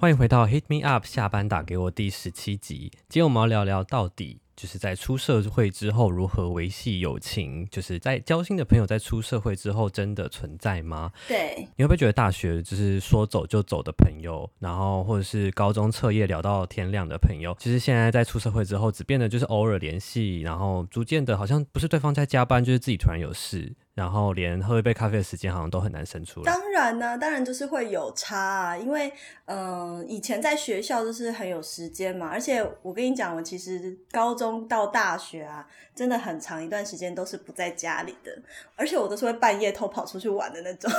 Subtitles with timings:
[0.00, 2.90] 欢迎回到 Hit Me Up 下班打给我第十七集。
[3.10, 11.12] 今天我们要聊聊到底就是在出社会之后如何维系友情，就是在交心的朋友在出社会之后真的存在吗？
[11.28, 23.74] 对，你会不会觉得大学就是说走就走的朋友，然后或者是高中彻夜聊到天亮的朋友，其实现在在出社会之后，只变得就是偶尔联系，然后逐渐的好像不是对方在加班，就是自己突然有事。
[24.00, 26.50] 然后连喝一杯咖啡的时间好像都很难生出来。
[26.50, 29.12] 当然呢，当然就是会有差啊，因为
[29.44, 38.32] 嗯，以前在学校就是很有时间嘛，而且我跟你讲，我其实高中到大学啊，真的很长一段时间都是不在家里的，
[38.74, 40.90] 而且我都是会半夜偷跑出去玩的那种。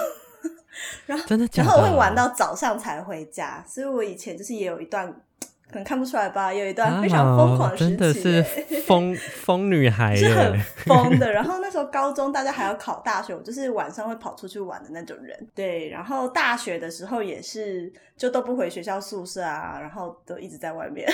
[1.08, 5.12] 然后真的，然后会玩到早上才回家，所以我以前就是也有一段。
[5.72, 8.44] 可能看不出来吧，有一段非常疯狂的时期，真的是
[8.86, 11.32] 疯 疯女孩，是很疯的。
[11.32, 15.48] 然后那时候高中大家还要考大学，我就是晚上会跑出去玩的那种人。
[15.56, 21.10] 对，然后大学的时候也是，就都不回学校宿舍啊，然后都一直在外面。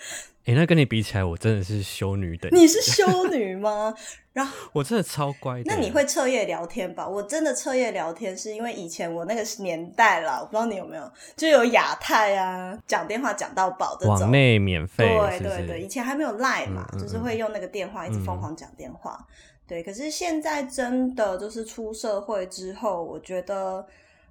[0.46, 2.48] 哎，那跟你比起来，我真的是修女的。
[2.50, 3.94] 你是修女吗？
[4.32, 5.60] 然后我真的超乖。
[5.66, 7.06] 那你会彻夜聊天吧？
[7.06, 15.06] 我真的彻夜聊天，是因为以前我那个年代啦，我不知道你有没有，就有亚太啊，讲电话讲到饱这种，网内免费。
[15.38, 19.18] 对对对，以前还没有赖嘛，就是会用那个电话一直疯狂讲电话。
[19.66, 23.86] 对，可是现在真的就是出社会之后，我觉得。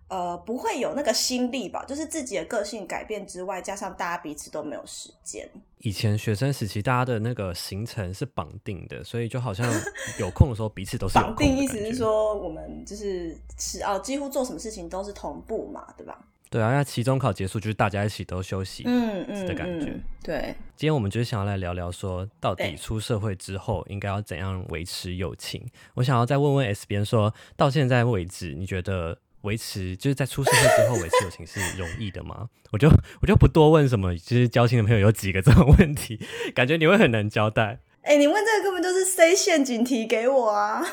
[0.09, 1.85] 呃，不会有那个心力吧？
[1.87, 5.47] 就是自己的个性改变之外，加上大家彼此都没有时间。
[5.77, 9.65] 以前学生时期，大家的那个行程是绑定的，所以就好像
[10.19, 11.55] 有空的时候，彼此都是绑定。
[11.55, 16.19] 意思是说，我们就是是哦，几乎做什么事情都是同步嘛，对吧？
[16.49, 19.95] 对啊，那期中考结束，就是大家一起都休息，嗯嗯的感觉。
[20.23, 25.63] 对，今天我们就是想要来聊聊，说到底出社会之后应该要怎样维持友情？
[25.93, 29.19] 我想要再问问 S 边，说到现在为止，你觉得？
[29.41, 32.49] 维持就是在出社会之后维持友情是容易的吗？
[32.71, 32.89] 我就
[33.21, 36.19] 我就不多问什么，就是交心的朋友有几个这种问题，
[36.53, 37.79] 感觉你会很难交代。
[38.01, 40.85] 哎，你问这个根本就是 C 陷阱题给我啊！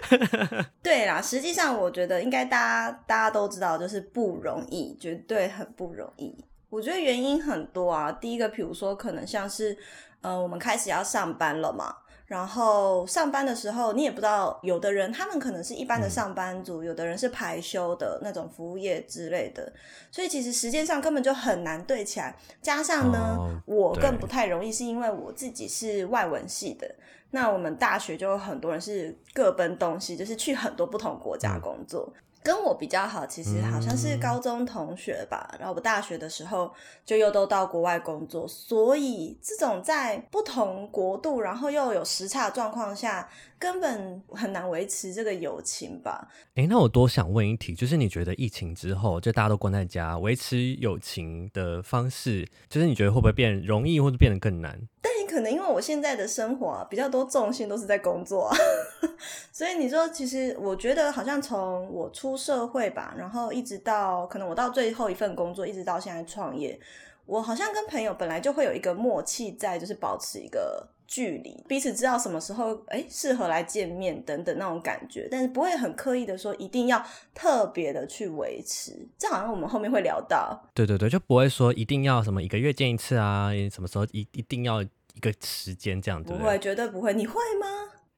[0.82, 6.34] 对啦，实际上我觉得应该大家大家都知道，就是不容易，绝对很不容易。
[6.68, 9.76] 我觉得原因很多啊，第一个，比如说可能像是
[10.22, 11.94] 呃，我们开始要上班了嘛。
[12.30, 19.72] 然后上班的时候，你也不知道，有的人他们可能是一般的上班族，有的人是排休的那种服务业之类的，
[20.12, 22.36] 所以其实时间上根本就很难对起来。
[22.62, 23.36] 加上呢，
[23.66, 26.88] 我更不太容易，是因为我自己是外文系的，
[27.32, 32.12] 那我们大学就有很多人是各奔东西，就是去很多不同国家工作。
[32.42, 35.54] 跟我比较好，其实好像是高中同学吧。
[35.58, 36.72] 然后我大学的时候
[37.04, 43.28] 就又都到国外工作，所以这种在不同国度，然后又有时差状况下，
[43.58, 46.28] 根本很难维持这个友情吧。
[46.54, 54.80] 哎，那我多想问一题，就是你觉得疫情之后，就大家都关在家，维持友情的方式，就是你觉得会不会变容易，或者变得更难？
[55.02, 58.50] 但你可能因为我现在的生活比较多重心都是在工作，
[59.52, 66.78] 所以你说，其实我觉得好像从我出社会吧，然后一直到可能我到最后一份工作，一直到现在创业，
[67.26, 77.04] 我好像跟朋友本来就会有一个默契在，就是保持一个距离，彼此知道什么时候哎适合来见面等等那种感觉，但是不会很刻意的说一定要
[77.34, 79.08] 特别的去维持。
[79.18, 84.84] 这好像我们后面会聊到，对对对，就不会说一定要什么一个月见一次啊，什么时候一一定要
[85.14, 87.12] 一个时间这样，不会，绝对不会。
[87.14, 87.66] 你会吗？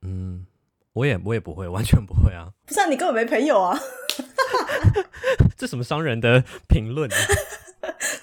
[0.02, 0.46] 嗯，
[0.92, 2.50] 我也我也不会，完全不会啊。
[2.66, 3.78] 不是，你根本没朋友啊。
[5.56, 7.08] 这什么伤人的评论？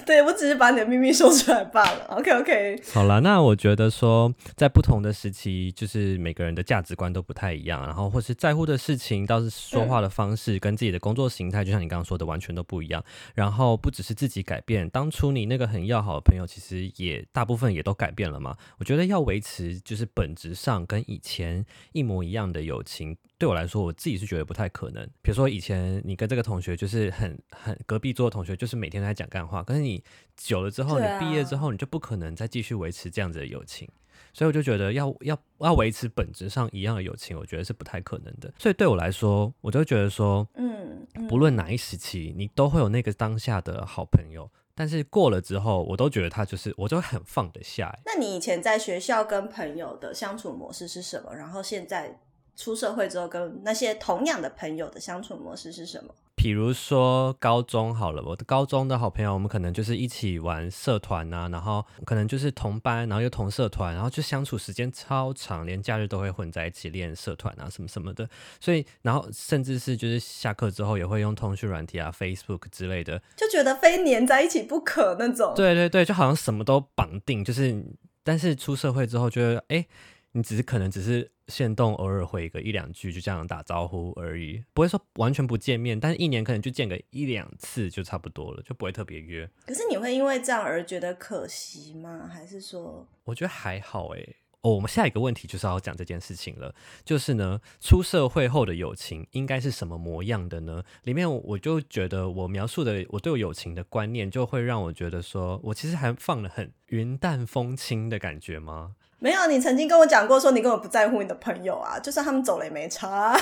[0.09, 2.03] 对我只是把你的秘密说出来罢了。
[2.05, 13.05] OK OK，好了，那我觉得说，在不同的时期，就是每个人的价值观都不太一样，然后或是在乎的事情，倒是说话的方式跟自己的工作形态，就像你刚刚说的，完全都不一样。
[13.35, 18.57] 然后不只是自己改变，当初你那个很要好的朋友，其实也大部分也都改变了嘛。
[18.79, 23.15] 我觉得要维持就是本质上跟以前一模一样的友情。
[23.39, 25.01] 对我来说，我自己是觉得不太可能。
[25.21, 29.63] 比如说，以前你跟这个同学就是很很隔壁桌的同学，就是每天都在讲干话。
[29.63, 30.03] 可是你
[30.35, 33.87] 久了之后，你毕业之后，你就不可能再继续维持这样子的友情。
[34.33, 38.53] 所以我就觉得，要要要维持本质上一样的友情，我觉得是不太可能的。
[38.59, 44.51] 所以对我来说，我就觉得说，嗯，不论哪一时期，你都会有那个当下的好朋友。
[44.75, 47.97] 但是过了之后，我都觉得他就是，我就很放得下。
[48.05, 51.33] 那你以前在学校跟朋友的相处模式是什么？
[51.33, 52.19] 然后现在？
[52.59, 56.13] 出社会之后，跟那些同样的朋友的相处模式是什么？
[56.35, 68.29] 比如说高中好了，我的高中的好朋友，我们可能就是一起玩社团啊，然后可能就是同班，然后又同社团，然后就相处时间超长，连假日都会混在一起练社团啊，什么什么的。
[68.59, 75.53] 所以，然后甚至是就是下课之后也会用通讯软体啊，Facebook 之类的，就觉得非黏在一起不可那种。
[75.55, 77.81] 对对对，就好像什么都绑定，就是
[78.21, 79.85] 但是出社会之后，觉得哎，
[80.33, 81.31] 你只是可能只是。
[81.49, 89.49] 线动偶尔回个一两句，就这样打招呼而已，不会说完全不见面，但是一年可能就见个一两次就差不多了，就不会特别约。
[89.65, 92.29] 可是你会因为这样而觉得可惜吗？
[92.31, 93.07] 还是说？
[93.25, 94.25] 我觉得还好哎。
[94.61, 96.75] 哦，我们下一个问题就是要讲这件事情了，
[97.05, 100.83] 就是呢，出社会后的友情应该是什么模样的呢？
[101.03, 108.95] 里面我就觉得我描述的我对我友情的观念，就会让我觉得说我其实还放了很云淡风轻的感觉吗？
[109.19, 113.37] 没有，你曾经跟我讲过，说你根本不在乎你的朋友啊，就算他们走了也没差。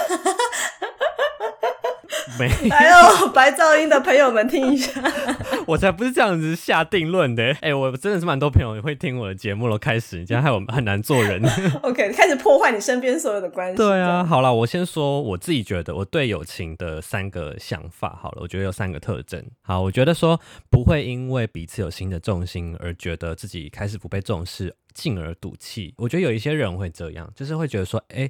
[2.39, 5.01] 没 有白噪音的朋友们听一下，
[5.65, 7.55] 我才不是这样子下定论的。
[7.61, 9.77] 哎，我真的是蛮多朋友也会听我的节目了。
[9.77, 11.41] 开始，你这样害我很难做人。
[11.83, 13.77] OK，开始破坏你身边所有的关系。
[13.77, 18.19] 对啊，好了，我先说我自己觉得我对友情的三个想法。
[18.21, 19.43] 好了，我觉得有三个特征。
[19.61, 20.39] 好，我觉得说
[20.69, 24.75] 不会因为彼此有新的重心而觉得自己开始不被重视。
[24.93, 28.27] 进而赌气，我觉得有一些人会这样，就是会觉得说，哎，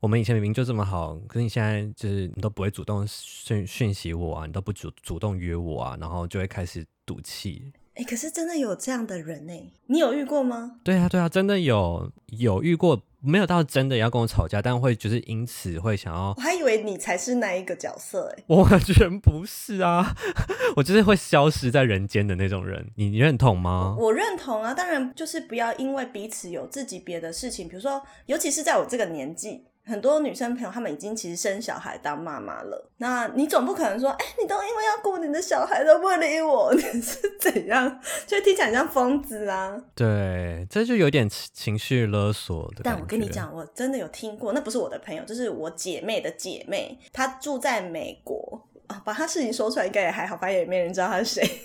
[0.00, 7.72] 我们以前明明就这么好，可是你现在就是你都不会主动讯讯息我啊，你都不主主动约我啊，然后就会开始赌气。
[7.94, 9.72] 哎，可是真的有这样的人呢？
[9.86, 10.76] 你有遇过吗？
[10.84, 16.32] 对啊，对啊，真的有有遇过，没有到真的要跟我吵架，但会就是因此会想要。
[16.36, 20.14] 我还以为你才是那一个角色哎，我完全不是啊，
[20.76, 23.96] 我就是会消失在人间的那种人，你你认同吗？
[23.98, 29.64] 我认同啊，当然就是不要因为彼此有自己别的事情，比如说，尤其是在我这个年纪。
[29.88, 32.90] 很多女生朋友，她们已经其实生小孩当妈妈了。
[32.98, 38.00] 那你总不可能说，哎，你都因为要顾你的小孩都不理我，你是怎样？
[38.26, 39.76] 就听起来像疯子啊！
[39.94, 42.82] 对，这就有点情绪勒索的。
[42.84, 48.67] 但我跟你讲，我真的有听过，那不是我的朋友，就是我姐妹的姐妹，她住在美国。
[48.88, 51.60] 啊，把他事情说出来应该也还好，反正也没人知道他是谁。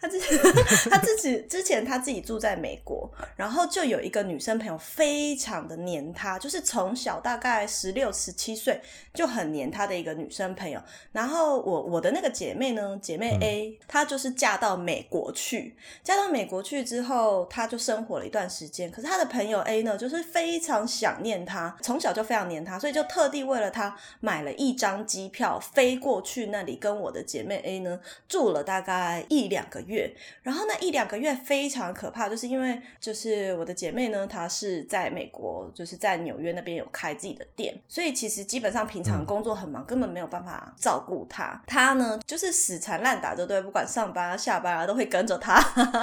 [0.00, 0.38] 他之前
[0.88, 8.80] 他自己之前他自己住在美国，然后就有一个女生朋友非常的黏他，就是从小大概十六十七岁
[9.12, 10.80] 就很黏他的一个女生朋友。
[11.10, 15.74] 然后我我的那个姐妹呢，姐妹 A，她就是嫁到美国去，
[16.04, 18.88] 嫁到美国去之后，她就生活了一段时间。
[18.92, 26.59] 可是她的朋友 A 呢，就是非常想念她，从小就非常黏她，所以就特地为了她买了一张机票飞过去那。
[26.60, 27.98] 那里跟我的姐妹 A 呢
[28.28, 41.62] 住了大概一两个月，然后那一两个月非常可怕，就是因为就是我的姐妹呢，她是在美国，就是在纽约那边有开自己的店，所以其实基本上平常工作很忙，根本没有办法照顾她。
[41.66, 45.58] 她呢就是死缠烂打，就对，不管上班啊、下班啊都会跟着她，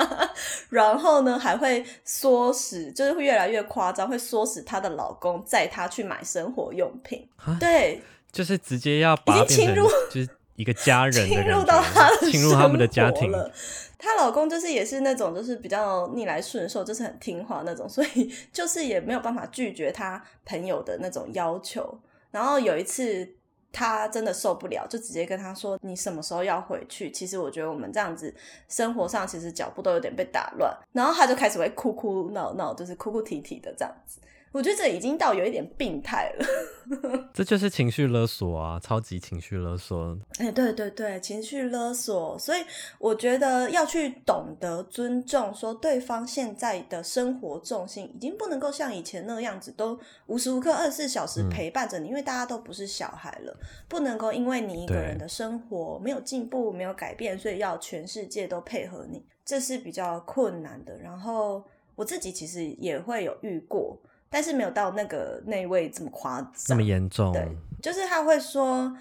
[0.71, 7.27] 然后呢还会唆使，就是会越来越夸张，会唆使她的老公载她去买生活用品，
[7.59, 8.01] 对，
[8.31, 10.29] 就是直接要把已经侵入，就是。
[10.57, 13.49] 一个家人侵入到他的侵入他们的家庭了。
[13.97, 21.97] 她老公就是也是那种就是比较逆来顺受，就是很听话那种，所以 就是也没有办法拒绝他朋友的那种要求。
[22.29, 23.27] 然后有一次
[23.71, 28.33] 他真的受不了，就直接跟他说：“你什么时候要回去？”其实我觉得我们这样子
[28.67, 30.75] 生活上其实脚步都有点被打乱。
[30.91, 34.19] 然后他就开始会哭哭闹闹，就是哭哭啼啼的这样子。
[34.57, 40.17] 我觉得这已经到有一点病态了， 这就是情绪勒索啊，超级情绪勒索。
[40.39, 42.35] 哎，对对对，情绪勒索。
[42.39, 42.61] 所以
[42.97, 53.55] 我觉得要去懂得尊重，说对方现在的生活重心已经不能够像以前那样子，都无时无刻二十四小时陪伴着你，因为大家都不是小孩了，
[53.87, 60.97] 不能够因为你一个人的生活没有进步、没有改变，所以要全世界都配合你，这是比较困难的。
[60.97, 63.95] 然后我自己其实也会有遇过。
[64.29, 67.31] 但是没有到那个那位这么夸张，那么严重。
[67.31, 67.47] 对，
[67.81, 68.95] 就是他会说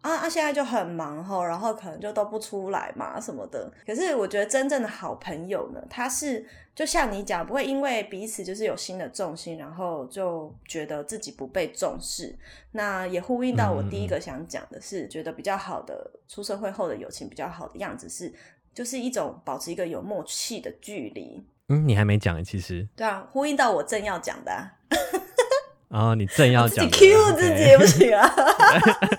[0.00, 3.72] 啊啊，现在就很忙哈，然后可能就都不出来嘛什么的。
[3.86, 12.36] 可是我觉得真正的好朋友呢，他是就像你讲，不会因为彼此就是有新的重心，然后就觉得自己不被重视。
[12.72, 18.32] 那也呼应到我第一个想讲的是，觉得比较好的出社会后的友情，比较好的样子是，
[18.74, 21.46] 就是一种保持一个有默契的距离。
[21.72, 22.86] 嗯，你还没讲其实。
[22.94, 24.52] 对啊，呼应到我正要讲的。
[25.88, 26.84] 啊，你正要讲。
[26.90, 28.30] 自己 Q 自己也不行啊。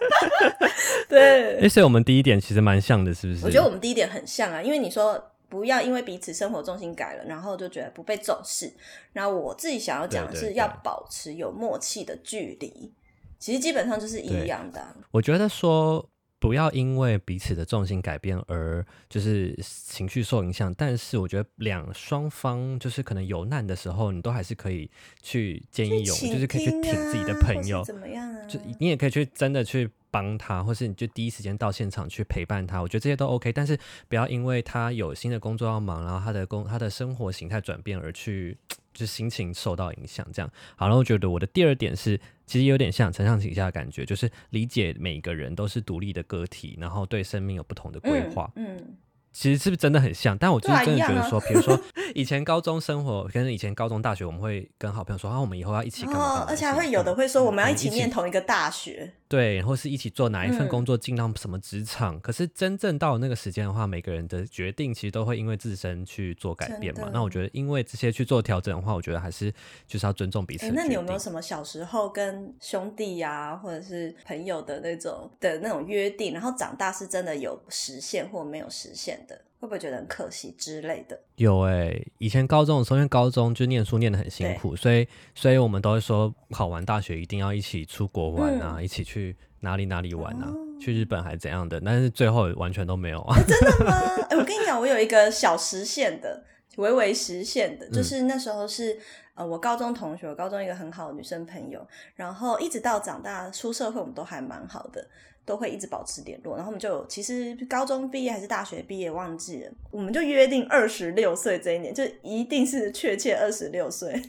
[1.10, 1.62] 对。
[1.62, 3.46] 哎，所以我们第一点其实蛮像的，是不是？
[3.46, 8.72] 我觉得我们第一点很像啊，因为你说不要因为彼此生活重心改了，然后就觉得不被重视。
[9.14, 12.94] 然后我自己想要讲的是要保持有默契的距离，
[13.40, 14.80] 其实基本上就是一样的。
[15.10, 16.08] 我觉得说。
[16.44, 20.74] 不要因为彼此的重心改变而就是情绪受影响。
[20.74, 28.46] 但是我觉得两双方就是可能有难的时候，你都还是可以去见义勇，就是可以去挺自己的朋友，怎么样啊？
[28.46, 32.82] 就你也可以去真的去帮他，或是你就第一时间到现场去陪伴他。
[32.82, 38.58] 我觉得这些都 OK，但是不要因为他有新的工作要忙，然后他的工他的生活形态转变而去。
[38.94, 40.96] 就心情受到影响，这样好了。
[40.96, 48.52] 我觉得我的第二点是，其实有点像承上启下的感觉，就是理解每个人都是独立的个体，然后对生命有不同的规划。
[48.56, 48.98] 嗯。
[49.34, 50.38] 其实是不是真的很像？
[50.38, 51.78] 但我就是真的觉得说，比如说
[52.14, 56.46] 以前高中生活跟以前高中大学，我们会跟好朋友说啊，我们以后要一起干嘛？
[56.48, 62.20] 而且还会有的会说，我们要一起念同一个大学，对，或是一起做哪一份工作，进到什么职场。
[62.22, 67.10] 可是真正到那个时间的话，每个人的决定其实都会因为自身去做改变嘛。
[67.12, 69.52] 那我觉得，因为这些去做调整的话，我觉得还是
[69.88, 70.72] 就是要尊重彼此。
[70.76, 79.23] 那你有没有什么小时候跟兄弟呀，或者是朋友的那种的那种约定，然后长大是真的有实现或没有实现的？
[79.64, 81.18] 会不会觉得很可惜之类的？
[81.36, 91.80] 有哎，以前高中的时候，因为高中就念书念得很辛苦，所以所以我们都会说，考完大学一定要一起出国玩啊，一起去哪里哪里玩啊，去日本还是怎样的？
[91.80, 93.38] 但是最后完全都没有啊！
[93.48, 93.94] 真的吗？
[94.30, 96.44] 哎， 我跟你讲，我有一个小实现的，
[96.76, 99.00] 微微实现的，就是那时候是
[99.36, 105.08] 呃，我高中同学，高中一个很好的女生朋友，然后一直到长大出社会，我们都还蛮好的。
[105.46, 114.22] 都会一直保持联络，然后我们就其实高中毕业还是大学毕业忘记了，我们就约定二十六岁这一年就一定是确切二十六岁，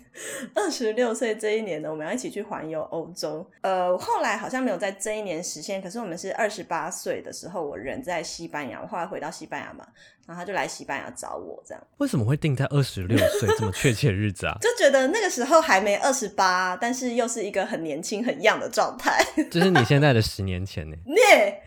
[0.54, 3.46] 二十六岁这一年呢，我们要一起去环游欧洲。
[3.60, 9.86] 呃，后来好像没有在这一年实现，可是我们是二十八岁的时候，我人在西班牙，我后来回到西班牙嘛。
[10.26, 14.56] 然后他就来西班牙找我，这样为什么会定在二十六岁这么确切日子啊？
[14.62, 19.24] 就觉得那个时候还没二十八，但是又是一个很年轻、很 young 的状态。
[19.50, 20.96] 就是你现在的十年前呢？
[21.04, 21.14] 你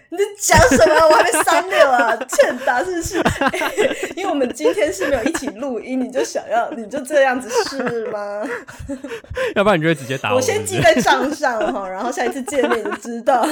[0.10, 1.08] 你在讲什么？
[1.10, 3.18] 我还没三六啊，欠打是不是？
[4.16, 8.44] 因为我们今天是没有一起录音，你就想要你就这样子是吗？
[9.56, 10.38] 要不然你就会直接打我。
[10.38, 13.48] 我先记在账上哈，然后下一次见面就知道。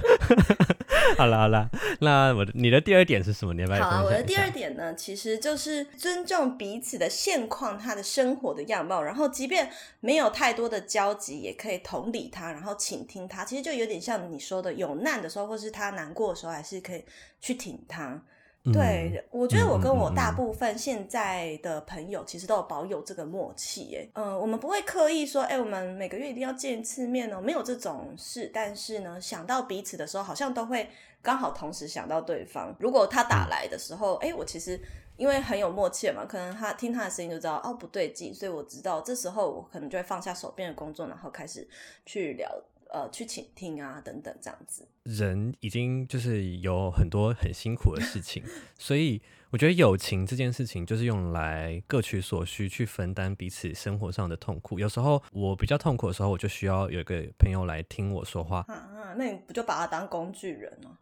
[1.16, 1.68] 好了好了，
[2.00, 3.52] 那我的你的第二点是什么？
[3.54, 13.44] 你要不要好，我的第二点呢，其实就是尊重彼此的现况，他的生活的样貌，然后即便没有太多的交集，也可以同理他，然后倾听他。
[13.44, 17.04] 其实就有点像你说的，有难的时候，或是他难过的时候，还是可以
[17.40, 18.22] 去挺他。
[18.62, 28.50] 对，我觉得我跟我大部分现在的朋友其实都有保有这个默契，哎，嗯，我们不会刻意说，哎，我们每个月一定要见一次面哦，没有这种事。
[28.52, 30.86] 但是呢，想到彼此的时候，好像都会
[31.22, 32.76] 刚好同时想到对方。
[32.78, 34.78] 如果他打来的时候，哎，我其实
[35.16, 41.66] 因为很有默契嘛，可能他听他的声音就知道，哦，不对劲，所以我知道这时候我可能就会放下手边的工作，然后开始
[42.04, 42.46] 去聊。
[42.92, 44.86] 呃，去倾听啊，等等，这样子。
[45.04, 48.42] 人已经就是有很多很辛苦的事情，
[48.76, 54.78] 所以我觉得友情这件事情就是用来各取所需，去分担彼此生活上的痛苦。
[54.80, 58.64] 有时候我比较痛苦的时候，我就需要有一个朋友来听我说话。
[58.68, 60.98] 啊，那你不就把他当工具人了？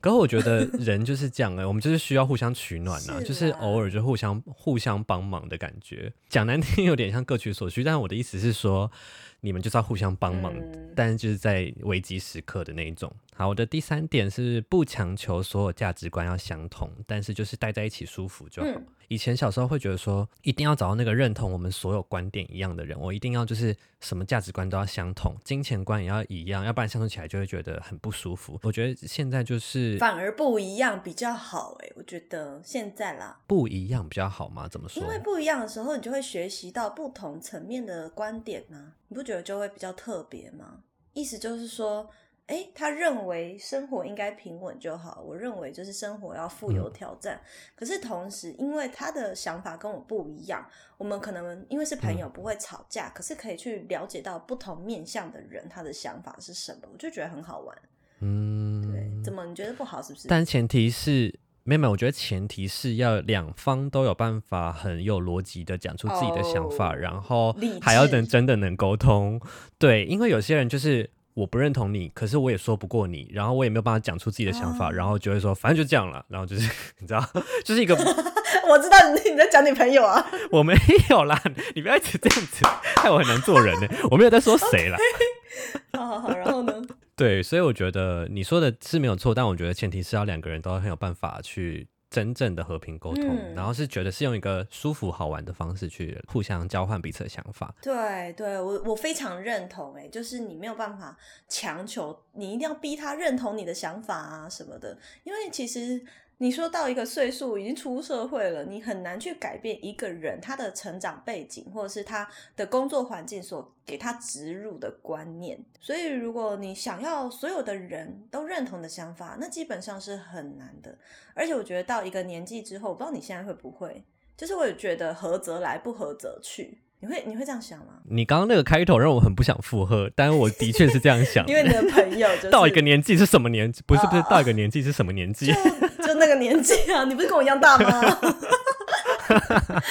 [0.00, 6.12] 可是我觉得人就是这样哎，我们就是需要互相取暖呐，就是偶尔就互相互相帮忙的感觉。
[6.28, 8.92] 讲难听有点像各取所需，但是我的意思是说。
[9.40, 10.54] 你们就是要互相帮忙，
[10.94, 13.12] 但是就是在危机时刻的那一种。
[13.38, 18.80] 好，我的第三点是不强求所有价值观要相同，但是就是待在一起舒服就好。
[19.08, 28.58] 以前小时候会觉得说，一定要找到那个认同我们所有观点一样的人，我一定要就是什么价值观都要相同，金钱观也要一样，要不然相处起来就会觉得很不舒服。
[28.62, 34.66] 我觉得现在就是反而不一样比较好哎，我觉得现在啦，不一样比较好吗？
[34.66, 35.02] 怎么说？
[35.02, 40.78] 因为不一样的时候，你就会学习到不同层面的观点呢，你不觉得就会比较特别吗？
[41.12, 42.08] 意思就是说。
[42.46, 45.20] 哎，他认为生活应该平稳就好。
[45.26, 47.40] 我认为就是生活要富有挑战。
[47.74, 50.64] 可是同时，因为他的想法跟我不一样，
[50.96, 57.76] 我们可能因为是朋友不会吵架，可是可以去了解到不同面向的人他的想法是什么，我就觉得很好玩。
[58.20, 60.28] 嗯，对，怎么你觉得不好是不是？
[60.28, 69.40] 但前提是，妹妹，我觉得前提是要两方都有办法很有逻辑的讲出自己的想法，然后还要能真的能沟通。
[69.78, 71.10] 对，因为有些人就是。
[71.36, 76.62] 我不认同你，可是我也说不过你，然后我也没有办法讲出自己的想法，然后就会说反正就这样了，然后就是
[76.98, 77.22] 你知道，
[77.62, 77.94] 就是一个
[78.68, 80.74] 我知道你你在讲你朋友啊，我没
[81.10, 81.38] 有啦，
[81.74, 82.64] 你不要一直这样子，
[82.96, 83.86] 害我很难做人呢。
[84.10, 84.96] 我没有在说谁啦。
[85.92, 86.72] 好好好，然后呢？
[87.14, 91.86] 对，所以我觉得你说的是没有错，但我觉得前提是要两个人都很有办法去。
[92.16, 97.74] 真正的和平沟通，嗯然后是觉得是用一个舒服好玩的方式去互相交换彼此的想法。
[97.82, 101.14] 对对，我我非常认同、欸，就是你没有办法
[101.46, 106.02] 强求，你一定要逼他认同你的想法啊什么的，因为其实
[106.38, 120.98] 你说到一个岁数已经出社会了，你很难去改变一个人他的成长背景或者是他的工作环境所给他植入的观念，所以如果你想要所有的人都认同的想法，那基本上是很难的。
[121.32, 124.04] 而且我觉得到一个年纪之后，我不知道你现在会不会，
[124.36, 126.82] 就是我也觉得合则来，不合则去。
[127.00, 128.00] 你会你会这样想吗？
[128.08, 131.46] 你刚刚那个开头让我很不想附和，但是我的确是这样想。
[131.46, 133.82] 因为你的朋友就是 到一个年纪是什么年纪？
[133.86, 135.50] 不是不是，哦到一个年纪是什么年纪？
[136.18, 138.18] 那个年纪啊，你不是跟我一样大吗？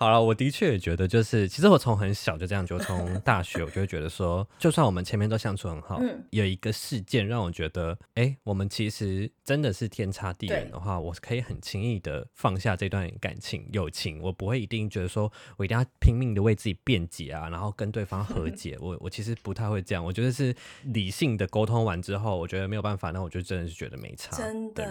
[0.00, 18.78] 好了，我的确也觉得，就是其实我从很小就这样，就从 大学我就会觉得说，就算我们前面都相处很好，嗯有一个事件让我觉得，哎、我们其实真的是天差地远的话，我可以很轻易的放下这段感情、友情，我不会一定觉得说我一定要拼命的为自己辩解啊，然后跟对方和 解。
[18.80, 24.82] 我我其实不太会这样，我觉得是理性的沟通完之后，我觉得没有办法，那我就真的是觉得没差真的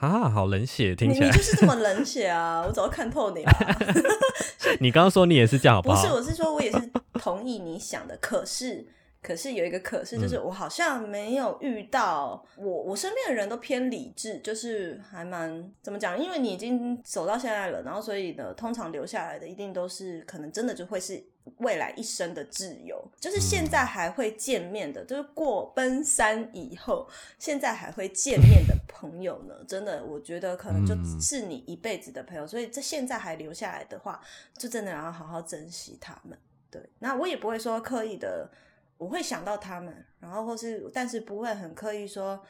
[0.00, 1.26] 啊，好冷血，听起来。
[1.28, 2.64] 你就是这么冷血啊！
[2.66, 3.52] 我早就看透你了。
[4.80, 6.02] 你刚刚说你也是这样，好好？
[6.02, 8.86] 不是，我是说我也是同意你想的，可是。
[9.20, 16.18] 可是有一个可是，嗯就是我好像没有遇到我我身边的人都偏理智，就是还蛮怎么讲？
[16.18, 21.22] 因为你已经走到现在了，然后所以呢，通常留下来的一定都是可能真的就会是
[21.56, 27.06] 未来一生的挚友，就是现在还会见面的，就是过奔三以后，
[27.40, 34.20] 现在还会见面的朋友呢，真的我觉得可能就嗯是你一辈子的朋友，所以这现在还留下来的话，
[34.56, 36.36] 就真的要好好珍惜他们。
[36.68, 38.50] 对，那我也不会说刻意的，
[38.96, 42.40] 我会想到他们，然后或是，但是不会很刻意说，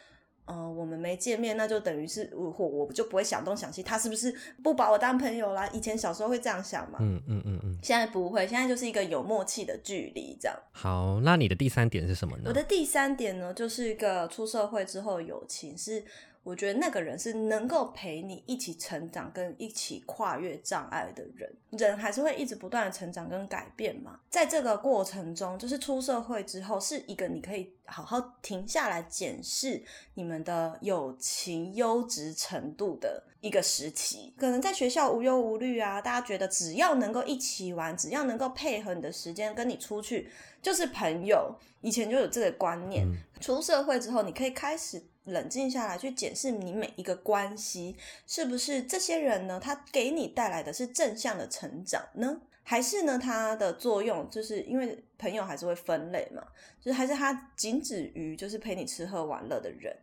[0.46, 5.68] 呃，我们没见面，那就等于是我我我就不会想东想西，他是不是不把我当朋友啦？
[5.74, 7.78] 以前小时候会这样想嘛，嗯嗯嗯嗯。
[7.80, 10.56] 现在不会，现在就是一个有默契的距离这样。
[10.72, 12.44] 好，那你的第三点是什么呢？
[12.46, 16.04] 我的第三点呢，就是一个出社会之后的友情，是
[16.48, 21.54] 我觉得那个人是能够陪你一起成长跟一起跨越障碍的人。
[21.72, 29.82] 人还是会一直不断的成长跟改变嘛，在这个过程中，就是出社会之后，是一个你可以好好停下来检视
[30.14, 34.32] 你们的友情优质程度的一个时期。
[34.38, 40.30] 可能在学校无忧无虑啊，大家觉得只要能够一起玩，只要能够配合你的时间跟你出去，
[40.62, 41.54] 就是朋友。
[41.80, 49.60] 以前就有这个观念，嗯出社会之后，你可以开始冷静下来，去检视你每一个关系是不是这些人呢？
[49.60, 56.42] 他给你带来的是正向的成长呢，还是呢它的作用就是因为朋友还是会分类嘛，
[56.80, 59.96] 就是还是它仅止于就是陪你吃喝玩乐的人。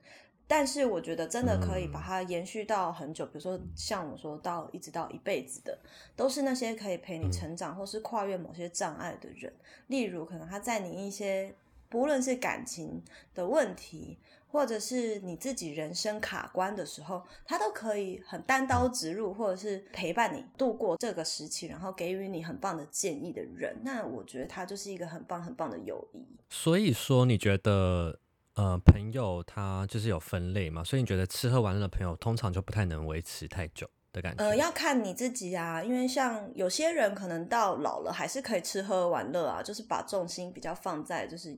[0.47, 5.75] 但是我觉得真的可以把它延续到很久，比如说像我说到一直到一辈子的，
[6.15, 9.51] 都是那些可以陪你成长或是跨越某些障碍的人。
[9.87, 11.51] 例如，可能他在你一些
[11.89, 13.01] 不论是感情
[13.33, 14.19] 的问题，
[14.55, 23.75] 或者是你自己人生卡关的时候，他都可以很单刀直入，或者是陪伴你度过这个时期，然后给予你很棒的建议的人。
[23.83, 26.25] 那我觉得他就是一个很棒很棒的友谊。
[26.49, 28.17] 所以说，你觉得
[28.53, 30.81] 呃，朋友他就是有分类嘛？
[30.81, 34.41] 所以你觉得吃喝玩乐的朋友通常就不太能维持太久的感觉？
[34.45, 41.57] 呃，要看你自己啊，因为像有些人可能到老了还是可以吃喝玩乐啊，就是把重心比较放在就是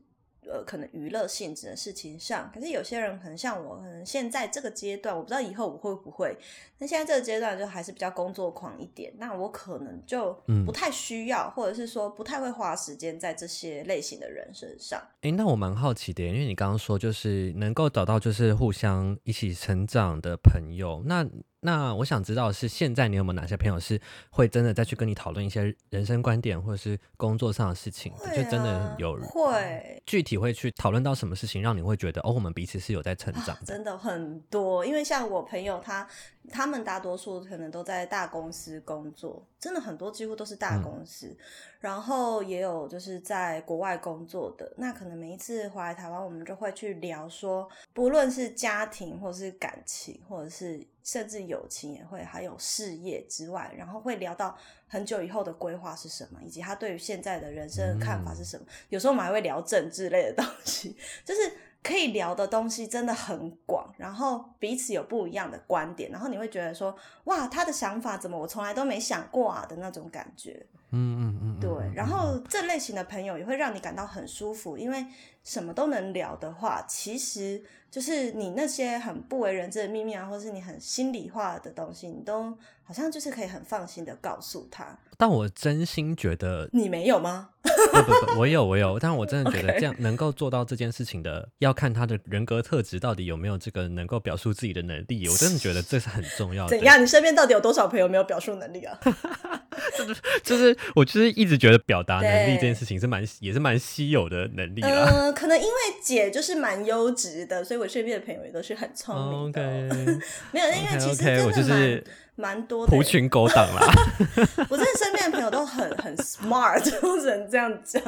[0.49, 2.49] 呃可能娱乐性质的事情上。
[2.53, 6.37] 可是有些人可能像我，可能现在这个阶段，我不知道以后我会不会。
[6.79, 15.01] 那现在这个阶段就还是比较工作狂一点，那我可能就嗯不太需要，或者是说不太会花时间在这些类型的人身上。
[15.21, 21.27] 诶，那我蛮好奇的，因为你刚刚说就是能够找到就是互相一起成长的朋友，那
[21.67, 23.99] 那我想知道是现在你有没有哪些朋友是
[24.29, 30.01] 会真的再去跟你讨论一些人生观点或者是工作上的事情就真的啊有会。
[30.05, 36.07] 具体会去讨论到什么事情，让你会觉得哦，我们彼此是有在成长真的很多，因为像我朋友他，
[36.51, 41.35] 他们大多数可能都在大公司工作，真的很多几乎都是大公司，
[41.79, 44.71] 然后也有就是在国外工作的。
[44.77, 54.57] 那可能每一次回来台湾，我们就会去聊说，不论是家庭或是感情，或者是甚至友情也会，还有事业之外，然后会聊到
[54.87, 58.65] 很久以后的规划是什么，以及他对于现在的人生的看法是什么。
[58.89, 61.41] 有时候我们还会聊政治类的东西， 就是
[61.83, 70.65] 可以聊的东西真的很广，然后彼此有不一样的观点，然后你会觉得说，哇，他的想法怎么我从来都没想过啊的那种感觉。
[70.91, 75.05] 嗯嗯嗯，嗯对，嗯然后这类型的朋友也会让你感到很舒服，因为
[75.47, 82.51] 什么都能聊的话，其实就是你那些很不为人知的秘密啊，或是你很心里话的东西，你都
[82.83, 84.99] 好像就是可以很放心的告诉他。
[85.19, 87.51] 但我真心觉得你没有吗？
[87.63, 95.27] 不不不，我有我有，但是我真的觉得这样能够做到这件事情的，要看他的人格特质到底有没有这个能够表述自己的能力。
[95.29, 96.77] 我 真的觉得这是很重要的。
[96.77, 97.01] 怎样？
[97.01, 98.99] 你身边到底有多少朋友没有表述能力啊？
[100.43, 104.89] 就是我就是一直觉得表达能力这件事情是蛮也是蛮稀有的能力啦。
[104.89, 105.71] 呃，可能因为
[106.01, 109.61] 姐就是蛮优质的，所以我身边的朋友也都是很聪明的
[110.51, 112.03] 没有，因为其实真的就是
[112.35, 113.03] 蛮蛮多的狐。
[113.03, 113.85] 群狗党啦。
[114.67, 118.01] 我真的身边的朋友都很很 smart， 我只能这样讲。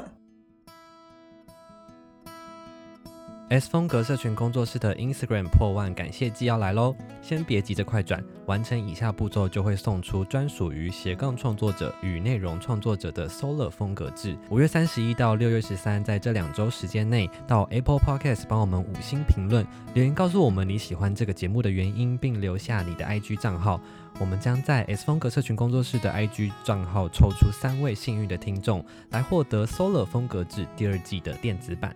[3.49, 6.95] S 风格社群工作室的 Instagram 破万感谢季要来喽！
[7.19, 14.38] 先别急着快转，完成以下步骤就会送出专属于斜杠创作者与内容创作者的 Solar 风格制。
[14.51, 23.81] 五月三十一到六月十三，在这两周时间内，到 Apple Podcast 帮我们五星评论，留言告诉我们你喜欢这个节目的原因，并留下你的 IG 账号。
[24.19, 31.95] 我们将在 S 风格社群工作室的 IG 账号抽出三位幸运的听众，来获得 Solar 风格制第二季的电子版。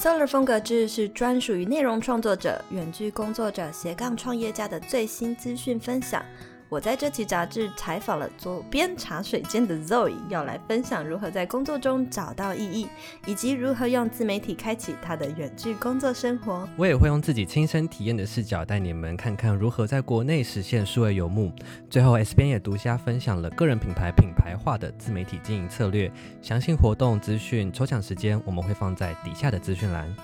[0.00, 6.24] Solar 风格志是专属于内容创作者、远距工作者、斜杠创业家的最新资讯分享。
[6.70, 12.86] 我在这期杂志采访了左边茶水间的 Zoe，要来分享如何在工作中找到意义，
[13.24, 16.68] 以及如何用自媒体开启他的远距工作生活。
[16.76, 21.50] 我也会用自己亲身体验的视角带你们看看如何在国内实现数位游牧。
[21.88, 30.14] 最后，S 边也独家分享了个人品牌品牌化的自媒体经营策略，详细活动资讯、抽奖时间我们会放在底下的资讯栏。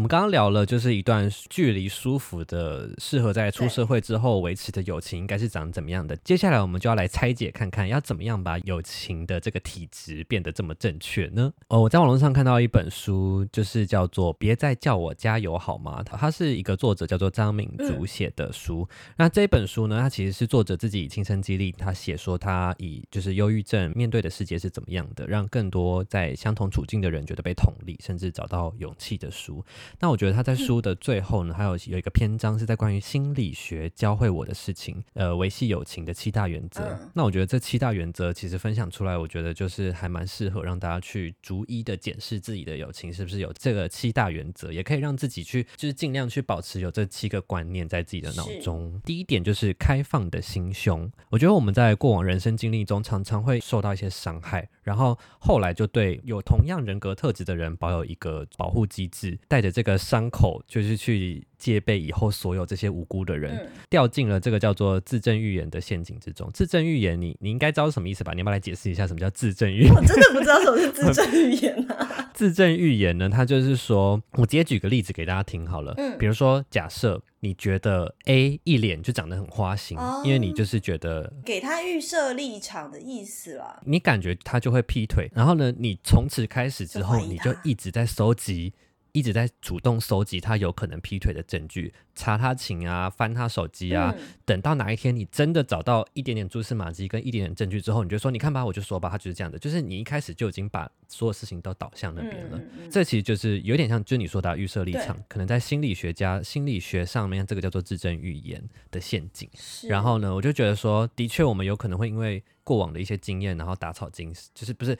[0.00, 6.16] 我们刚刚聊了，就是一段距离舒服的、适合在出社会之后维持的友情应该是长怎么样的。
[6.24, 11.52] 接下来我们就要来拆解看看，要怎么样把友情的这个体质变得这么正确呢？
[11.68, 18.88] 哦，我在网络上看到一本书，就是叫做《别再叫我加油好吗》，它它是一个作者叫做张敏竹写的书。
[19.18, 29.62] 那这本书呢，它其实是作者自己亲身经历，他写说他以就是忧郁症面对的世界是怎么样的，让更多在相同处境的人觉得被同理，甚至找到勇气的书。
[29.98, 36.82] 那我觉得他在书的最后呢，还有有一个篇章是在关于心理学教会我的事情，呃，维系友情的七大原则。
[36.84, 49.00] 嗯那我觉得这七大原则其实分享出来，我觉得就是还蛮适合让大家去逐一的检视自己的友情是不是有这个七大原则，也可以让自己去就是尽量去保持有这七个观念在自己的脑中。
[49.04, 63.56] 第一点就是开放的心胸，我觉得我们在过往人生经历中常常会受到一些伤害，然后后来就对有同样人格特质的人保有一个保护机制，带着这个伤口就是去戒备以后所有这些无辜的人。
[63.56, 66.50] 嗯，掉进了这个叫做自证预言的陷阱之中。
[66.52, 68.32] 自证预言你，你应该知道什么意思吧？
[68.32, 69.92] 你要不要来解释一下什么叫自证预言？
[69.94, 72.30] 我真的不知道什么是自证 预言啊。
[72.32, 75.92] 自证预言呢，它就是说，我直接举个例子给大家听好了。
[75.98, 83.80] 嗯比如说，假设你觉得 A 一脸就长得很花心，哦因为你就是觉得给他预设立场的意思啦。
[83.84, 88.72] 你感觉他就会劈腿，然后呢，你从此开始之后，就你就一直在收集。
[89.12, 102.60] 一直在主动搜集他有可能劈腿的证据，查他情啊，翻他手机啊，嗯等到哪一天你真的找到一点点蛛丝马迹跟一点点证据之后，你就说，你看吧，我就说吧，他就是这样的，就是你一开始就已经把所有事情都导向那边了。
[102.90, 109.48] 这其实就是有点像，就你说的啊预设立场，可能在心理学家心理学上面，这个叫做自证预言的陷阱。
[109.88, 114.98] 然后呢，我就觉得说，的确我们有可能会因为过往的一些经验，然后打草惊，就是不是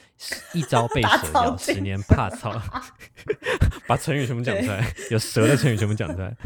[0.55, 2.61] 一朝被 蛇咬，十年怕草，
[3.87, 6.37] 把成语全部讲出来，有蛇的成语全部讲出来。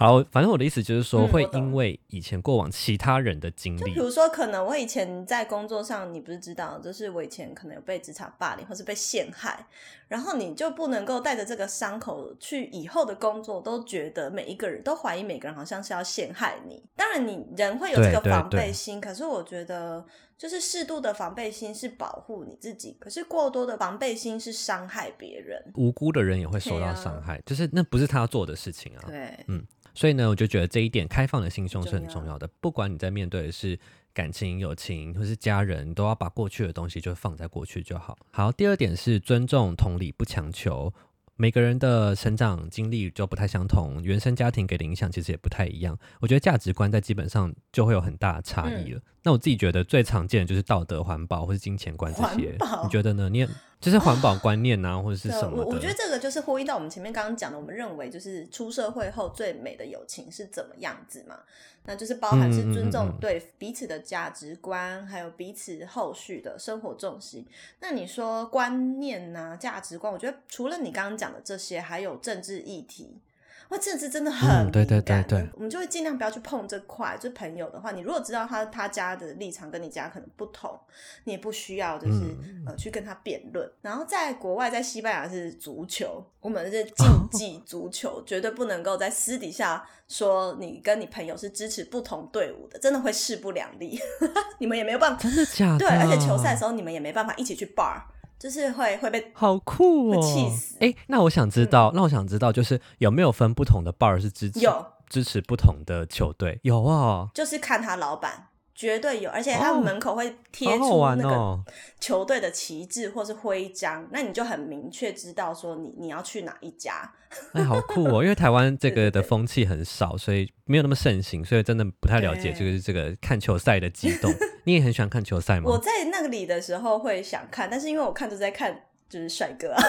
[0.00, 9.66] 好，反正我的意思就是说，会因为以前过往其他人的经历就比，如说，可能我以前在工作上，你不是知道，就是我以前可能有被职场霸凌或是被陷害，
[10.06, 16.80] 然后你就不能够带着这个伤口去以后的工作，都觉得每一个人都怀疑每个人好像是要陷害你。
[16.94, 20.04] 当然，你人会有这个防备心，可是我觉得
[20.38, 25.60] 就是适度的防备心是保护你自己，可是过多的防备心是伤害别人。
[25.74, 29.02] 无辜的人也会受到伤害，就是那不是他要做的事情啊。
[29.08, 32.48] 对，嗯所以呢，我就觉得这一点开放的心胸是很重要重要的。
[32.60, 33.76] 不管你在面对的是
[34.14, 38.16] 感情、友情或是家人，都要把过去的东西就放在过去就好。
[38.30, 40.92] 好，第二点是尊重、同理，不强求。
[41.40, 45.96] 每个人的成长经历就不太相同，原生家庭给的影响其实也不太一样。
[46.20, 49.00] 我觉得价值观在基本上就会有很大的差异了。
[49.22, 52.58] 那我自己觉得最常见的就是道德、环保或是金钱观这些。
[52.82, 53.28] 你觉得呢？
[53.28, 53.48] 你也
[53.80, 55.62] 就是环保观念啊， 或者是，什么。
[55.62, 61.38] 我我觉得这个就是呼应到我们前面刚刚讲的，我们认为就是出社会后最美的友情是怎么样子嘛？
[61.84, 67.46] 那就是包含是尊重对彼此的价值观，还有彼此后续的生活重心。
[67.80, 73.18] 那你说观念呐、价值观，我觉得除了你刚刚讲的这些，还有政治议题。
[73.68, 77.16] 哇，政治真的很嗯对对对对我们就会尽量不要去碰这块。
[77.20, 80.78] 就朋友的话，你如果知道他他家的立场跟你家可能不同，
[81.24, 83.70] 你也不需要就是、嗯呃去跟他辩论。
[83.82, 94.00] 然后在国外，在西班牙是足球，我们是竞 技足球，绝对不能够在私底下说你跟你朋友是支持不同队伍的，真的会势不两立。
[94.58, 95.78] 你们也没有办法，真的假的？
[95.78, 98.00] 对，而且球赛的时候你们也没办法一起去 bar，
[98.38, 100.16] 就是会会被好酷哦！
[100.16, 106.60] 会气死哎、那我想知道，那我想知道，就是有没有分不同的 bar 是支持有支持不同的球队？
[106.62, 108.48] 有哦，就是看他老板。
[108.78, 111.58] 绝对有，而且他们门口会贴出那个！
[111.98, 117.12] 球队的旗帜或是徽章，那你就很明确知道说你你要去哪一家。
[117.54, 118.22] 哎，好酷哦！
[118.22, 124.32] 因为台湾这个的风气很少，所以没有那么盛行，所以真的不太了解对就是这个看球赛的激动。
[124.62, 125.64] 你也很喜欢看球赛吗？
[125.66, 129.82] 我在那里的时候会想看，但是因为我看都在看就是帅哥啊，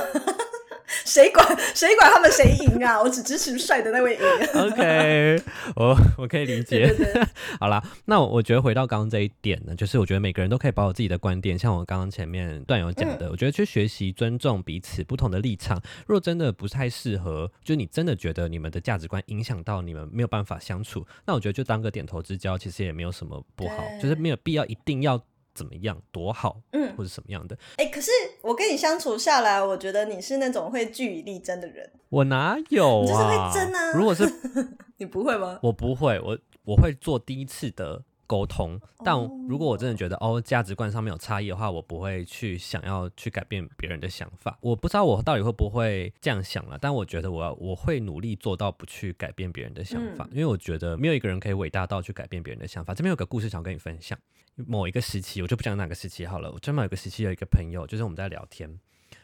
[1.09, 3.01] 谁管 谁管他们谁赢啊？
[3.01, 4.21] 我只支持帅的那位赢。
[4.53, 5.41] OK，
[5.75, 6.87] 我我可以理解。
[6.87, 7.23] 对对对，
[7.59, 15.81] 好啦，那我我觉得回到刚刚这一点呢，就是我觉得每个人都可以把我自己的观点，像我刚刚前面段友讲嗯的，我觉得去学习尊重彼此不同的立场。
[16.05, 25.19] 如果真的不太适合，就你真的觉得你们的价值观影响到你们没有办法相处，那我觉得就当个点头之交，其实也没有什么不好，就是没有必要一定要
[25.59, 27.57] 怎么样多好嗯，或者什么样的。
[27.75, 28.09] 哎、可是
[28.41, 33.51] 我跟你相处下来，我觉得你是那种会据以力争的人，我哪有你就是啊？
[33.51, 34.23] 会争啊如果是
[34.95, 35.59] 你不会吗？
[35.61, 44.55] 我不会，我我会做第一次的沟通，但哦如果我真的觉得哦价值观上面有差异的话，我不会去想要去改变别人的想法。
[44.61, 52.93] 我不知道我到底会不会这样想了，但我觉得我要我会努力做到不去改变别人的想法，嗯因为我觉得没有一个人可以伟大到去改变别人的想法。
[52.93, 54.15] 这边有个故事想跟你分享，
[54.55, 58.79] 某一个时期我就不讲哪个时期好了，我专门有个时期有一个朋友，就是我们在聊天。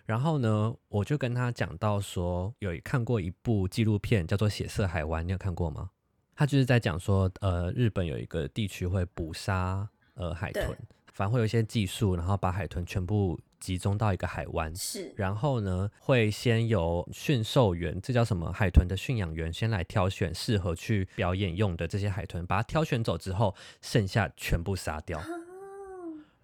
[0.07, 5.91] 然后呢，我就跟他讲到说，有看过一部纪录片叫做《血色海湾》，你有看过吗？
[6.35, 10.75] 他就是在讲说，呃，日本有一个地区会捕杀呃海豚，
[11.13, 25.17] 反正会有一些技术，然后把海豚全部集中到一个海湾，是，然后呢，会先由驯兽员，这叫什么海豚的驯养员，先来挑选适合去表演用的这些海豚，把它挑选走之后，剩下全部杀掉。
[25.17, 25.25] 啊，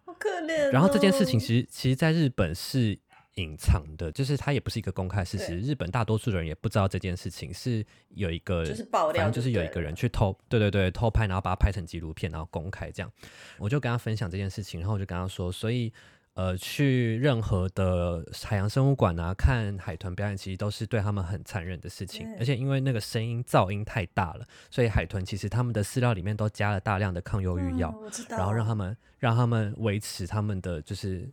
[0.05, 0.71] 好可怜、哦。
[0.71, 2.97] 然后这件事情其实其实在日本是
[3.35, 13.11] 隐藏的，就是它也不是一个公开事实，日本大多数的人也不知道这件事情是有一个就是爆料反正就是有一个人去偷，对对对，偷拍，然后把它拍成纪录片，然后公开这样。
[13.57, 15.91] 我就跟他分享这件事情，然后我就跟他说，所以。
[16.33, 22.25] 呃，去任何的海洋生物馆啊，看海豚表演，其实都是对他们很残忍的事情。
[22.39, 27.93] 而且因为那个声音噪音太大了，所以海豚其实他们的饲料里面都加了大量的抗忧郁药。
[28.29, 31.29] 然后让他们让他们维持他们的就是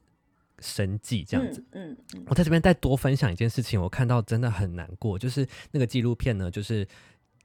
[0.60, 1.64] 生计这样子。
[1.72, 6.86] 嗯我在这边再多分享一件事情，我看到真的很难过，就是那个纪录片呢，就是。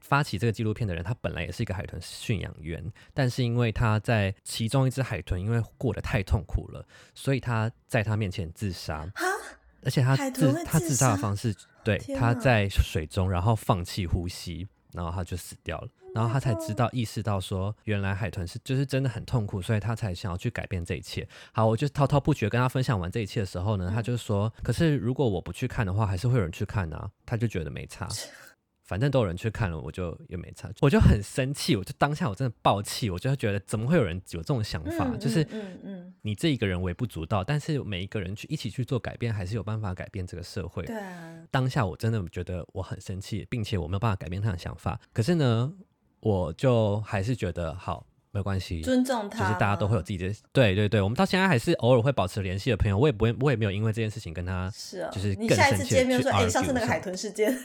[0.06, 9.26] 发起这个纪录片的人，他本来也是一个海豚驯养员，但是因为他在其中一只海豚因为过得太痛苦了，所以他在他面前自杀，哈，
[9.82, 15.88] 而且他自他自杀的方式，对，他在水中然后放弃呼吸，然后他就死掉了。
[16.13, 21.27] 然后他才知道意识到说，原来海豚是就是真的很痛苦，所以他才想要去改变这一切。
[21.51, 27.10] 好，我就滔滔不绝跟他分享完这一切的时候呢，他就说，可是如果我不去看的话，还是会有人去看啊。
[27.25, 28.08] 他就觉得没差。
[28.83, 35.09] 反正都有人去看了，我就也没差，我就很生气，我就当下我真的爆气，我就觉得怎么会有人有这种想法？
[35.11, 40.83] 嗯就是嗯嗯，你这一个人微不足道，但是每一个人去一起去做改变，还是有办法改变这个社会。
[40.83, 44.99] 对啊，当下我真的觉得我很生气，并且我没有办法改变他的想法。
[45.13, 45.71] 可是呢，
[46.19, 52.97] 我就还是觉得好，没有关系，尊重他，就是大家都会有自己的，对对对，我们到现在还是偶尔会保持联系的朋友。
[52.97, 57.57] 我也不会，我也没有因为这件事情跟他，是啊，就是你下一更生气地次见面说，去哎，上次那个海豚事件，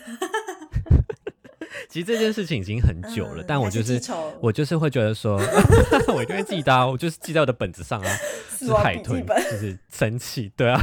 [1.89, 5.41] 其实这件事情已经很久了，嗯但我就是是我就是会觉得说，
[6.15, 8.09] 我一定会记得啊，我就是记在我的本子上啊，
[8.59, 10.81] 是海豚，就是生气，对啊。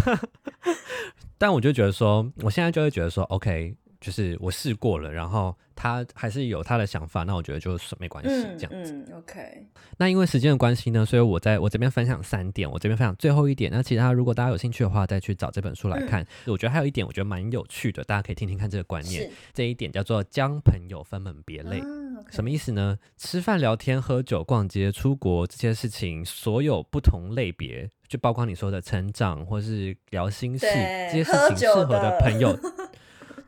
[1.38, 8.72] 但我就觉得说，我现在就会觉得说，OK，就是我试过了，然后他还是有他的想法，那我觉得就是没关系嗯这样。
[8.72, 9.66] 嗯，OK，
[9.98, 13.72] 那因为时间的关系呢，所以我在我这边分享三点，我这边分享最后一点。
[13.72, 16.24] 那其他如果大家有兴趣的话，再去找这本书来看。
[16.46, 19.28] 我觉得还有一点，我觉得蛮有趣的，大家可以听听看这个观念。
[19.56, 21.80] 这一点叫做将朋友分门别类。
[21.80, 21.86] 啊
[22.32, 22.98] 什么意思呢？
[23.18, 32.58] 吃饭、聊天、喝酒、逛街、出国这些事情，所有不同类别，就包括你说的成长或是聊心事这些事情，适合的的朋友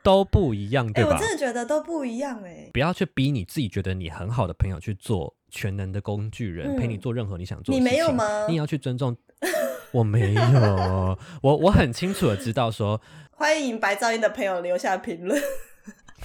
[0.08, 1.16] 都不一样，哎、对吧？
[1.16, 7.98] 我真的觉得都不一样哎、不要去逼你自己觉得你很好的朋友去做全能的工具人，陪你嗯做任何你想做的你事情。
[7.98, 9.14] 没有吗你也要去尊重。
[9.92, 13.02] 我没有，我我很清楚的知道说，
[13.36, 15.42] 欢迎白噪音的朋友留下评论。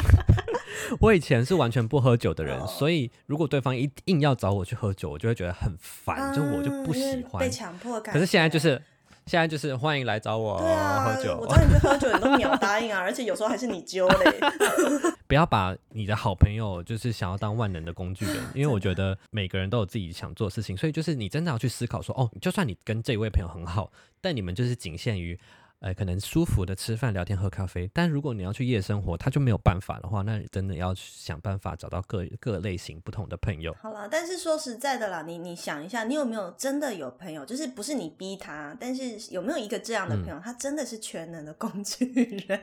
[1.00, 7.50] 我以前是完全不喝酒的人，哦所以如果对方一硬要找我去喝酒，我就会觉得很烦，就我就不喜欢被。
[7.50, 8.14] 强迫感。
[8.14, 8.80] 可是现在就是
[9.26, 14.40] 现在就是欢迎来找我、对啊，喝酒我，找你去喝酒，你都秒答应啊， 而且有时候还是你揪嘞。
[15.26, 25.38] 不要把你的好朋友就是想要当万能的工具人，因为我觉得每个人都有自己想做的事情，所以就是你真的要去思考说，哦，就算你跟这位朋友很好，但你们就是仅限于。
[25.82, 33.74] 呃，可能舒服的吃饭、聊天、喝咖啡，但如果你要去夜生活，他就没有办法的话，那你真的要想办法找到各各类型不同的朋友。
[33.80, 42.04] 好了，但是说实在的啦，你你想一下，你有没有真的有朋友，就是不是你逼他，但是有没有一个这样的朋友，他真的是全能的工具
[42.46, 42.60] 人？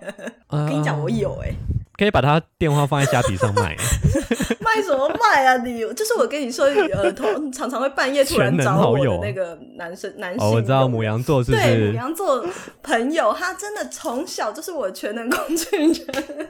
[0.47, 1.51] 我 我跟你讲，我有哎、
[1.99, 3.75] 可以把他电话放在虾皮上卖。
[4.63, 5.81] 卖什么卖啊你？
[5.93, 11.93] 就是我跟你说，呃，同常常会半夜突然找我那个男生男性哦，我知道友母羊座是不对母？
[11.93, 12.45] 羊座
[12.81, 16.49] 朋友，他真的从小就是我的全能工具人。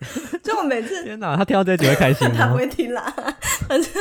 [0.42, 2.56] 就我每次 天哪，他听到这集会开心他不吗？
[2.56, 3.14] 会听啦，
[3.68, 3.92] 反正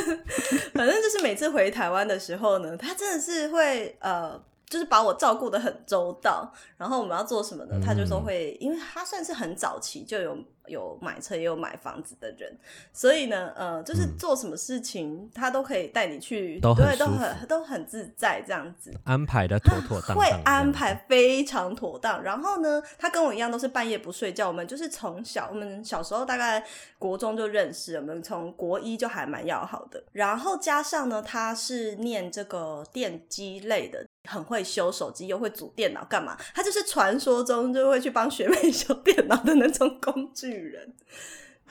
[0.73, 6.53] 反正就是每次回台湾的时候呢，他真的是会呃，就是把我照顾的很周到。
[6.77, 7.77] 然后我们要做什么呢？
[7.83, 12.57] 他就说嗯会，因为他算是很早期就有有买车也有买房子的人，
[12.93, 18.93] 所以呢，呃，就是嗯做什么事情他都可以带你去，都很对，都很都很自在这样子。
[19.03, 21.05] 安排的妥妥当当，会安排。
[21.09, 22.21] 非常妥当。
[22.21, 24.47] 然后呢，他跟我一样都是半夜不睡觉。
[24.47, 26.63] 我们就是从小，我们小时候大概
[26.99, 30.03] 国中就认识，我们从国一就还蛮要好的。
[30.11, 34.05] 然后加上呢，他是念这个电机类的。
[34.25, 36.37] 很会修手机，又会组电脑，干嘛？
[36.53, 40.93] 他就是传说中就会去帮学妹修电脑的那种工具人，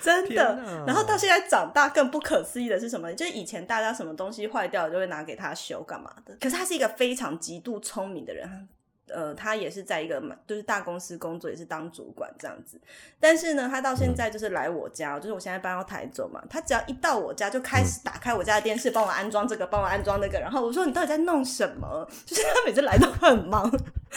[0.00, 0.84] 真的。
[0.86, 3.12] 然后到现在长大，更不可思议的是什么？
[3.14, 6.36] 就是以前大家什么东西坏掉了就会拿给他修，干嘛的？
[6.40, 8.68] 可是他是一个非常极度聪明的人，
[9.12, 12.80] 呃，他也是在一个蛮就是大公司工作，也是当主管这样子。
[13.20, 20.38] 但是呢，他到现在就是来我家，就是我现在搬到台中嘛，他只要一到我家就开始打开我家的电视，帮我安装这个，帮我安装那个。
[20.38, 22.08] 然后我说你到底在弄什么？
[22.24, 23.70] 就是他每次来都很忙，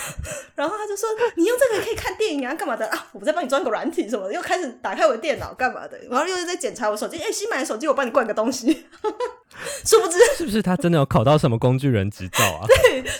[0.56, 3.08] 然后他就说你用这个可以看电影啊，干嘛的啊？
[3.14, 8.86] 我在帮你装个软体什么的，又开始打开我的电脑干嘛的，然后又在检查我手机，哎、新买的手机我帮你灌个东西，
[9.86, 12.66] 殊不知是不是他真的有考到什么工具人执照啊？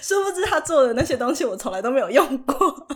[0.02, 2.88] 殊不知他做的那些东西我从来都没有用过。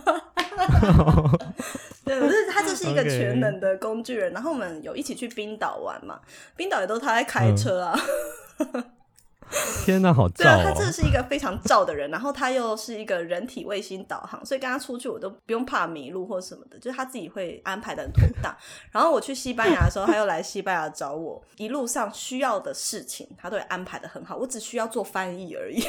[2.04, 4.32] 对，可是他就是一个全能的工具人。
[4.32, 6.20] 然后我们有一起去冰岛玩嘛，
[6.56, 7.98] 冰岛也都他在开车啊。
[9.84, 10.74] 天哪，好 对啊，他燥哦！
[10.76, 18.52] 真的是一个非常照的人，然后他又是一个人体卫星导航，所以跟他出去我都不用怕迷路或什么的，就是他自己会安排的很妥当。
[18.90, 25.80] 然后我去西班牙的时候，他又来西班牙找我，一路上需要的事情他都会安排的很好，我只需要做翻译而已。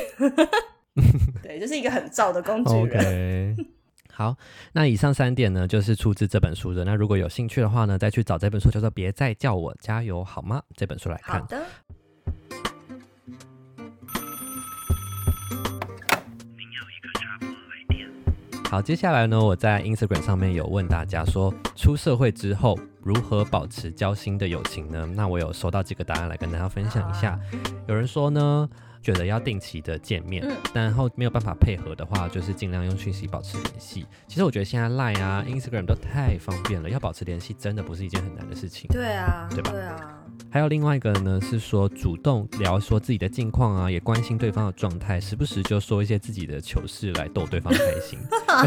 [1.43, 3.55] 对，就是一个很燥的工具人。
[4.11, 4.35] 好，
[4.73, 6.83] 那以上三点呢，就是出自这本书的。
[6.83, 11.39] 那如果有兴趣的话呢，再去找这本书，叫做《别再叫我加油好吗》这本书来看。
[11.39, 11.63] 好的，
[18.71, 25.05] 好，接下来呢，我在 Instagram 上面有问大家说，出社会之后如何保持交心的友情呢？
[25.15, 27.39] 那我有收到几个答案来跟大家分享一下。
[27.87, 28.67] 有人说呢，
[29.07, 34.05] 觉得要定期的见面，嗯然后没有办法配合的话，就是尽量用讯息保持联系。
[34.27, 38.85] 其实我觉得现在 Line 啊、Instagram 都太方便了，要保持联系真的不是一件很难的事情。
[38.89, 48.19] 对啊，对吧对啊，还有另外一个呢，是说主动聊说自己的近况啊，也关心对方的状态，时不时就说一些自己的糗事来逗对方开心。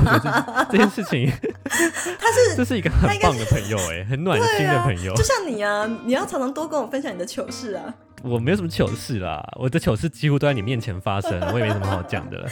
[0.73, 1.31] 这件事情，
[2.19, 5.13] 他是 这是一个很棒的朋友哎、很暖心的朋友。
[5.15, 12.49] 就像你啊，你要常常多跟我分享你的糗事啊，我没有什么糗事啦，我的糗事几乎都在你面前发生，我也没什么好讲的了。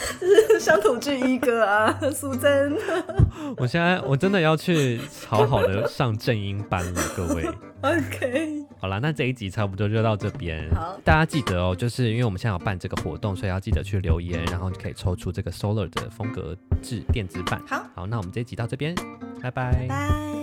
[0.59, 2.75] 乡土剧一哥啊， 苏珍。
[3.57, 7.47] 我现在我真的要去好好的上正音班了，各位。
[7.81, 10.69] OK，好啦，那这一集差不多就到这边。
[10.75, 17.61] 好大家记得哦，就是因为我们现在有办这个活动，所以要记得去留言，然后就可以抽出这个 Solar 的风格制电子版。
[17.67, 18.93] 好，好，那我们这一集到这边，
[19.41, 20.38] 拜拜拜。